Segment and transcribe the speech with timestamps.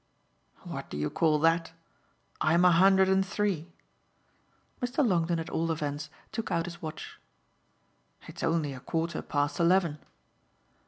[0.63, 1.73] "What do you call that?
[2.41, 3.67] I'm a hundred and three!"
[4.81, 5.07] Mr.
[5.07, 7.19] Longdon at all events took out his watch.
[8.27, 9.99] "It's only a quarter past eleven."